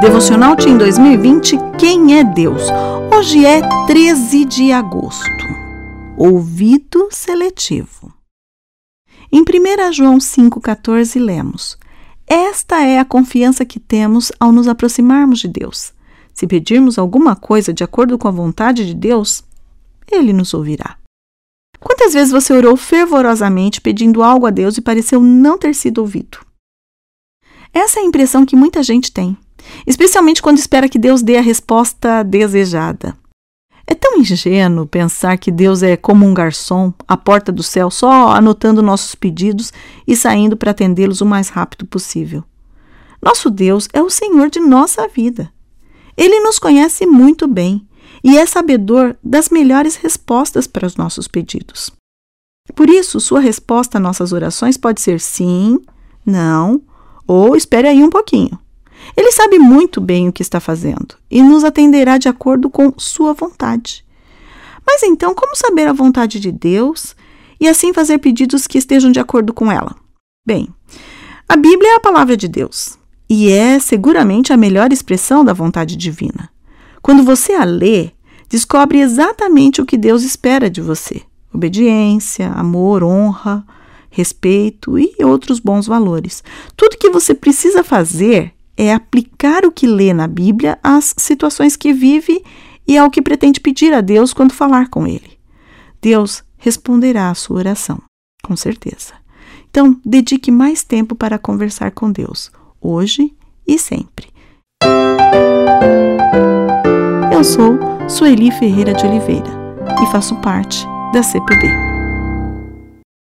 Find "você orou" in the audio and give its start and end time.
22.30-22.76